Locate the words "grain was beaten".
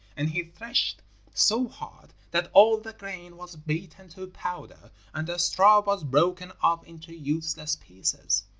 2.93-4.09